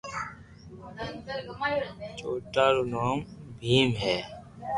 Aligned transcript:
چوٿا 2.19 2.65
رو 2.75 2.83
نوم 2.91 3.19
ڀيم 3.59 3.89
ھي 4.01 4.17